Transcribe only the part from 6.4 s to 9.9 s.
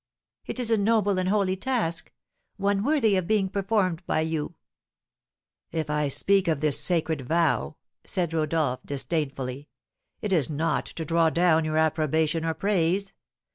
of this sacred vow," said Rodolph, disdainfully,